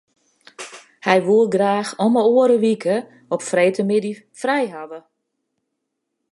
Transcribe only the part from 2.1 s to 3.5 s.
'e oare wike op